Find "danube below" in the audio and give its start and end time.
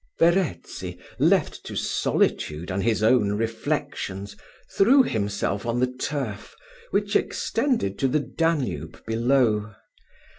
8.19-9.75